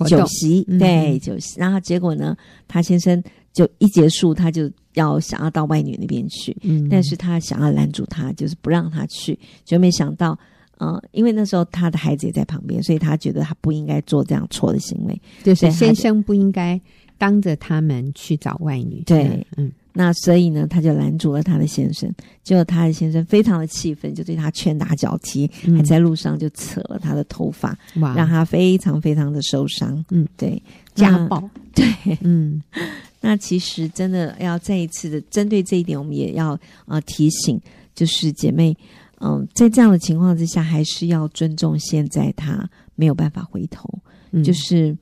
[0.08, 10.38] 酒席对酒席，然后结果呢，他先生就一结束，他就要想要到外女那边去，嗯，但是他想要拦住他，就是不让他去，就没想到，
[10.80, 16.80] 嗯，因为那时候他的孩子也在旁边，所以他觉得他不应该做这样错的行为，就是先生不应该
[17.18, 19.72] 当着他们去找外女，对，嗯。
[19.92, 22.10] 那所以呢，他就拦住了他的先生，
[22.44, 28.16] 结果他的先生非常的气愤，就对他拳打脚踢，嗯、还在路上就扯了他的头发，哇。
[28.16, 30.06] 让他非常非常的受伤。
[30.12, 30.62] 嗯，对，
[30.94, 31.86] 家暴， 对，
[32.22, 32.62] 嗯。
[33.20, 36.54] 那其实真的要再一次的针对这一点，我们也要
[36.86, 37.60] 啊、呃、提醒，
[37.94, 38.72] 就是姐妹，
[39.20, 43.90] 嗯、呃，在这样的情况之下，还是要尊重现在他没有办法回头，
[44.32, 44.96] 嗯、就是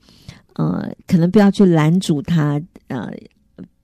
[0.54, 3.12] 呃，可能不要去拦阻他，呃。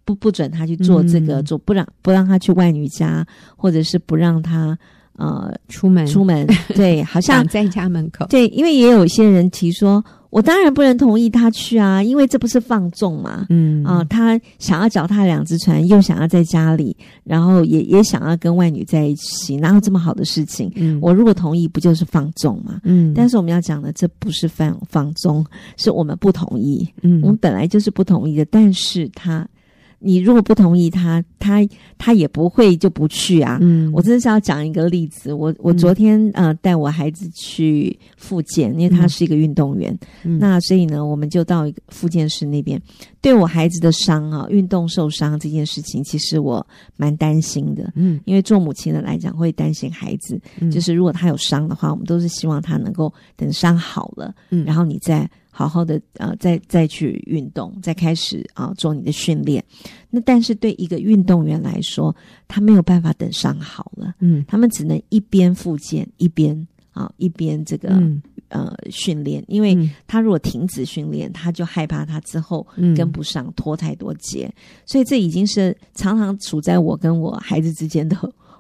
[0.05, 4.79] 不不准他去做这个，做、嗯、不让不让他去外女家，或者是不让他
[5.17, 6.47] 呃出门出门。
[6.75, 8.27] 对，好像在家门口。
[8.29, 13.47] 对，因为也有一些人提说，我当然不能同意他去啊，因为这不是放纵嘛。
[13.49, 20.71] 嗯啊、呃，他想要脚踏两只船，又想要在家里，然后也也想要跟外女在一起，哪有这么好的事情？
[20.75, 22.81] 嗯，我如果同意，不就是放纵嘛？
[22.85, 26.87] 嗯，但是我们要讲的，这不是放放纵，是我们不同意。
[27.03, 29.49] 嗯，我们本来就是不同意的，但是他。
[29.99, 33.59] 你如果不同意他，他他也不会就不去啊。
[33.61, 35.33] 嗯，我真的是要讲一个例子。
[35.33, 39.97] 我我昨天、嗯、呃带我孩子去复健，因为他是一个运动员。
[40.23, 42.81] 嗯，那所以呢，我们就到一个复健室那边。
[43.21, 47.91] 对我孩子的伤啊，运动受伤这件事情，其实我蛮担心的。
[47.95, 50.39] 嗯，因为做母亲的来讲，会担心孩子。
[50.61, 55.29] 嗯，就是如果他有伤的话，我们都是希望他能够等伤好了，嗯，然后你再。
[55.57, 59.65] 好好的，呃，再再去运动，再开始啊、呃、做你的训练。
[60.11, 62.15] 那但是对一个运动员来说，
[62.49, 74.53] 他没有办法等伤好了，嗯，他们只能一边复健一边啊一边这个、嗯、呃训练，因为他如果停止训练，他就害怕他之后跟不上，拖太多节，
[74.85, 78.17] 所以这已经是常常处在我跟我孩子之间的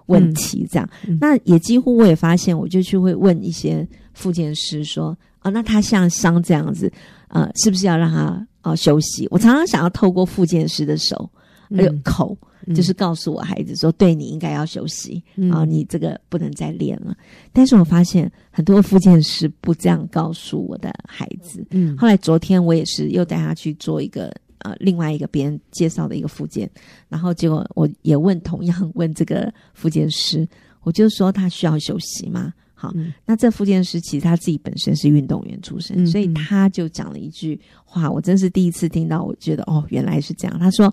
[0.06, 0.64] 问题。
[0.70, 5.18] 这样，嗯、那也几乎我也发现，我就去会问一些复健师说。
[5.44, 6.92] 哦，那他像伤这样子，
[7.28, 9.28] 呃，是不是要让他呃休息？
[9.30, 11.30] 我常常想要透过复健师的手
[11.70, 12.36] 还有、嗯、口，
[12.74, 17.14] 就是告诉我孩子说，嗯、对你应该要休息啊、你这个不能再练了。
[17.52, 21.66] 但是我发现很多复健师不这样告诉我的孩子。
[21.70, 26.70] 嗯，后来昨天我也是又带他去做一个呃另外一个别人介绍的一个复健，
[27.08, 30.48] 然后结果我也问同样问这个复健师，
[30.84, 32.52] 我就说他需要休息吗？
[32.94, 40.58] 嗯、那这复健师其实他自己本身是运动员出身，嗯、所以他就讲了一句话，我真是第一次听到，我觉得哦，原来是这样。
[40.58, 40.92] 他说，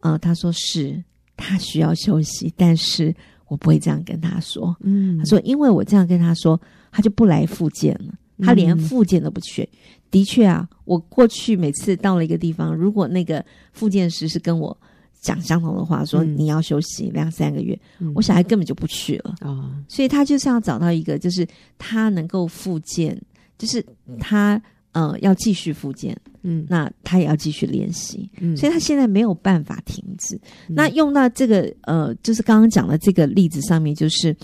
[0.00, 1.02] 呃，他说是
[1.36, 3.14] 他需要休息，但是
[3.48, 4.76] 我不会这样跟他说。
[4.80, 9.62] 嗯，他说，因为我这样跟他说，他就不来复健了，他连复健都不去。
[9.62, 9.78] 嗯、
[10.10, 14.76] 的确啊，我过去每次到了一个地方，如果那个复健师是跟我。
[15.20, 19.34] 讲相同的话，说你要休息两三个月，嗯、我小孩根本就不去了。
[19.42, 23.20] 哦，所以他就是要找到一个，就是他能够复健，
[23.58, 23.84] 就是
[24.18, 24.60] 他
[24.92, 30.36] 呃要继续复健，嗯，那他也要继续练习，嗯，所以他现在没有办法停止。
[30.68, 34.34] 嗯、那用到这个呃，就是刚刚讲的这个例子上面，就是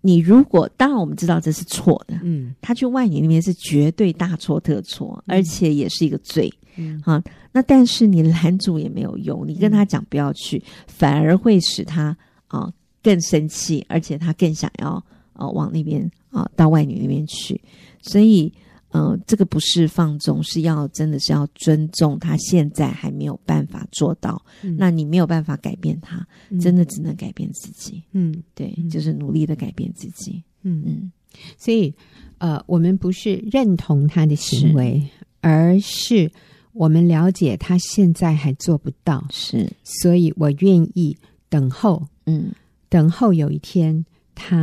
[0.00, 6.52] 你如果当然我们知道这是错的，嗯，他去外女那边是绝对大错特错，而且也是一个罪。
[6.76, 7.22] 嗯，好，
[7.52, 12.16] 那但是你拦阻也没有用，你跟他讲不要去，嗯、反而会使他
[12.48, 12.72] 啊
[13.02, 17.60] 更生气，而且他更想要啊往那边啊到外女那边去，
[18.02, 18.52] 所以。
[18.90, 24.40] 嗯、呃，这个不是放纵，是要真的是要尊重他现在还没有办法做到。
[24.62, 28.02] 嗯、那你没有办法改变他，嗯、真的只能改变自己。
[28.12, 30.42] 嗯，对，就是努力的改变自己。
[30.62, 31.12] 嗯嗯，
[31.58, 31.92] 所以
[32.38, 36.30] 呃，我们不是认同他的行为，是而是
[36.76, 41.16] 我们了解他现在还做不到，是，所以我愿意
[41.48, 42.06] 等候。
[42.26, 42.52] 嗯，
[42.88, 44.04] 等候有一天
[44.34, 44.56] 他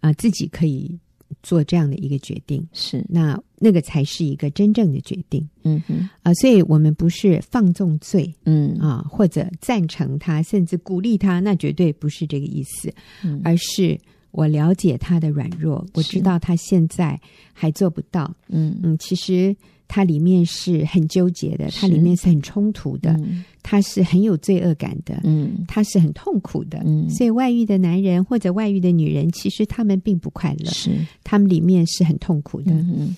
[0.00, 0.98] 啊、呃、自己可以。
[1.42, 2.66] 做这样的一个决定。
[2.72, 5.96] 是，那那个才是一个真正的决定，嗯哼。
[6.22, 8.74] 啊、呃，所以我们不是放纵罪，嗯。
[8.78, 12.90] 啊，或者赞成他，甚至鼓励他，那绝对不是这个意思，
[13.24, 13.98] 嗯、而是
[14.30, 17.20] 我了解他的软弱，我知道他现在
[17.52, 18.78] 还做不到，嗯。
[18.82, 19.54] 嗯，其实。
[19.86, 30.90] 它里面是很纠结的，它里面是很冲突的，嗯、它是很有罪恶感的，嗯，它是很痛苦的，嗯，所以外遇的男人或者外遇的女人，其实他们并不快乐，是。
[31.22, 33.16] 他们里面是很痛苦的，嗯，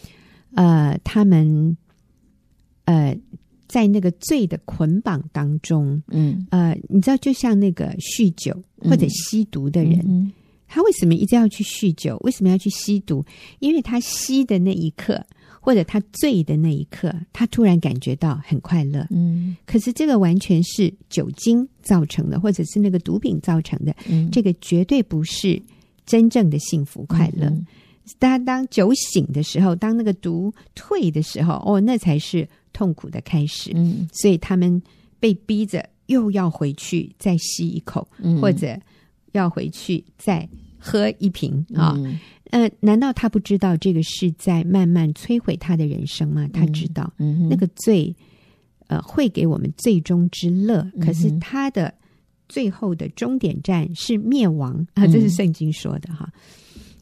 [0.54, 1.76] 呃，他们
[2.84, 3.16] 呃
[3.68, 10.30] 在那个罪的捆绑当中，嗯，呃，你知道，就像那个酗酒或者吸毒的人，嗯、
[10.66, 12.18] 他为什么一定要去酗酒？
[12.22, 13.24] 为什么要去吸毒？
[13.60, 15.24] 因为他吸的那一刻。
[15.66, 19.04] 或者他醉的那一刻，他突然感觉到很快乐。
[19.10, 23.92] 嗯，可是这个完全是酒精造成的，或者是那个毒品造成的。
[24.08, 25.60] 嗯，这个绝对不是
[26.06, 27.52] 真正的幸福快乐。
[28.20, 33.72] 当、嗯、当酒醒的时候，当那个毒退的时候，哦，那才是痛苦的开始。
[33.74, 34.80] 嗯，所以他们
[35.18, 38.78] 被逼着又要回去再吸一口，嗯、或者
[39.32, 40.48] 要回去再
[40.78, 41.94] 喝一瓶啊。
[41.96, 46.48] 嗯呃，难道他不知道这个是在慢慢摧毁他的人生吗？
[46.52, 47.12] 他知道，
[47.50, 48.14] 那个罪，
[48.86, 50.80] 呃，会给我们最终之乐。
[50.94, 51.92] 嗯、可是他的
[52.48, 56.30] 最后的终点站是灭亡啊，这是圣经说的哈。
[56.34, 56.40] 嗯、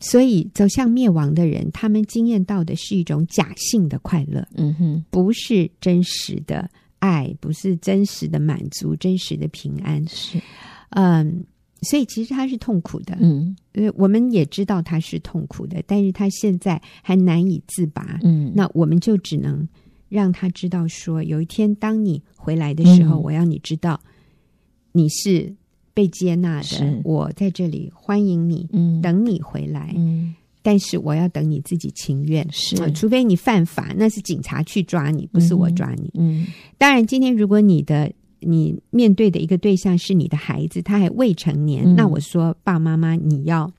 [0.01, 6.71] 所以走向灭亡的人，他们经验到的是一种假性的快乐，嗯哼，不是真实的
[7.01, 10.41] 爱，不是真实的满足，真实的平安，是，
[10.91, 11.45] 嗯。
[11.85, 19.69] 所以其实他是痛苦的，嗯，呃，我们也知道他是痛苦的，但是他现在还难以自拔，嗯，那我们就只能
[20.09, 24.01] 让他知道说，有一天当你回来的时候，嗯、我要你知道
[24.93, 25.53] 你是
[25.93, 36.47] 被接纳的，我在这里欢迎你，嗯，等你回来，嗯，但是我要等你自己情愿，是、呃，除非你犯法，那是警察去抓你，不是我抓你，嗯，嗯。
[36.79, 38.13] 当然，今天如果你的。
[38.47, 41.85] 你面对的一个对象是你的孩子，他还未成年。
[41.85, 43.73] 嗯、那我说，爸妈妈，你要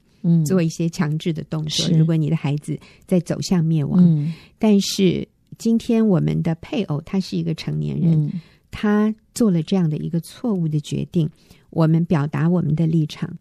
[0.44, 1.88] 做一些强制的动作。
[1.88, 5.28] 嗯、如果你的孩子在走向灭亡，嗯、但是
[5.60, 8.42] 今天我们的配偶他是一个成年人，嗯、
[8.72, 11.30] 他做了这样的一个错误的决定，
[11.70, 13.38] 我们表达我们的立场。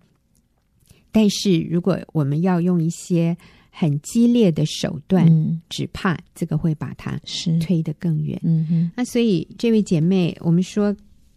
[1.10, 3.34] 但是如果我们要用一些
[3.70, 7.18] 很激烈的手段，嗯、只怕这个会把他
[7.60, 8.38] 推得更远。
[8.44, 10.94] 嗯哼，那所以这位姐妹，我们说。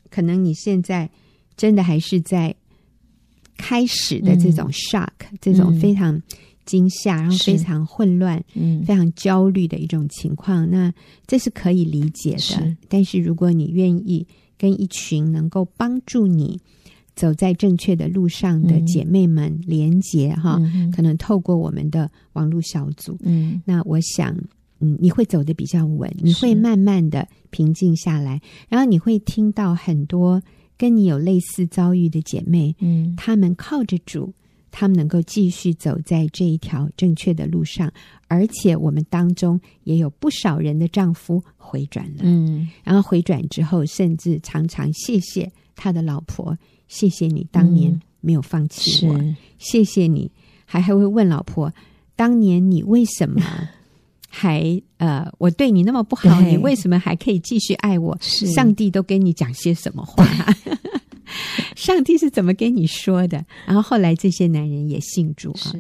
[0.10, 1.10] 可能你现在
[1.55, 2.55] 真的还是在
[3.58, 6.22] 开始的这种 shock，、嗯、这种非常
[6.66, 10.70] 惊吓，嗯、然后非常混乱、嗯、非常焦虑的一种情况。
[10.70, 10.93] 那
[11.26, 12.39] 这是可以理解的。
[12.39, 14.28] 是但是如果你愿意
[14.58, 16.60] 跟一群能够帮助你
[17.16, 24.36] 走在正确的路上的姐妹们连结哈，嗯、可能透过我们的网络小组，嗯，那我想。
[24.80, 30.41] 嗯，你会走得比较稳，你会慢慢的平静下来，然后你会听到很多
[30.78, 34.32] 跟你有类似遭遇的姐妹，嗯，她们靠着主，
[34.69, 37.91] 她们能够继续走在这一条正确的路上，
[38.28, 46.55] 而且我们当中也有不少人的丈夫回转了，嗯，然后回转之后，甚至常常谢谢他的老婆，
[46.88, 50.30] 谢谢你当年没有放弃我，嗯、谢谢你，
[50.65, 51.73] 还还会问老婆，
[52.15, 53.41] 当年你为什么？
[54.39, 58.15] 还呃，我对你那么不好，你为什么还可以继续爱我？
[58.21, 60.23] 上帝都跟你讲些什么话？
[61.75, 63.43] 上帝是怎么跟你说的？
[63.65, 65.73] 然后后来这些男人也信主啊。